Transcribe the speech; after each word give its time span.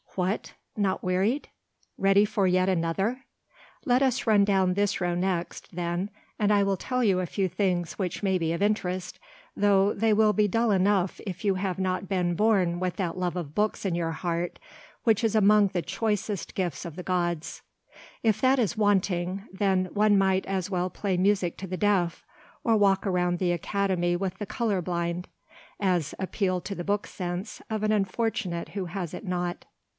What, 0.15 0.53
not 0.75 1.03
wearied? 1.03 1.47
Ready 1.97 2.25
for 2.25 2.45
yet 2.47 2.67
another? 2.67 3.25
Let 3.85 4.01
us 4.01 4.27
run 4.27 4.43
down 4.43 4.73
this 4.73 4.99
next 4.99 4.99
row, 5.63 5.67
then, 5.71 6.09
and 6.39 6.51
I 6.51 6.63
will 6.63 6.75
tell 6.75 7.01
you 7.03 7.19
a 7.21 7.25
few 7.27 7.47
things 7.47 7.93
which 7.93 8.23
may 8.23 8.37
be 8.37 8.51
of 8.51 8.61
interest, 8.63 9.19
though 9.55 9.93
they 9.93 10.11
will 10.11 10.33
be 10.33 10.49
dull 10.49 10.71
enough 10.71 11.21
if 11.25 11.45
you 11.45 11.55
have 11.55 11.79
not 11.79 12.09
been 12.09 12.35
born 12.35 12.79
with 12.79 12.97
that 12.97 13.15
love 13.15 13.35
of 13.37 13.55
books 13.55 13.85
in 13.85 13.95
your 13.95 14.11
heart 14.11 14.59
which 15.03 15.23
is 15.23 15.33
among 15.35 15.67
the 15.67 15.83
choicest 15.83 16.55
gifts 16.55 16.83
of 16.83 16.95
the 16.97 17.03
gods. 17.03 17.61
If 18.23 18.41
that 18.41 18.59
is 18.59 18.75
wanting, 18.75 19.45
then 19.53 19.85
one 19.93 20.17
might 20.17 20.45
as 20.45 20.69
well 20.69 20.89
play 20.89 21.15
music 21.15 21.57
to 21.59 21.67
the 21.67 21.77
deaf, 21.77 22.25
or 22.65 22.75
walk 22.75 23.05
round 23.05 23.37
the 23.39 23.53
Academy 23.53 24.15
with 24.17 24.39
the 24.39 24.47
colour 24.47 24.81
blind, 24.81 25.29
as 25.79 26.13
appeal 26.19 26.59
to 26.61 26.75
the 26.75 26.83
book 26.83 27.05
sense 27.07 27.61
of 27.69 27.83
an 27.83 27.91
unfortunate 27.93 28.69
who 28.69 28.85
has 28.85 29.13
it 29.13 29.25
not. 29.25 29.65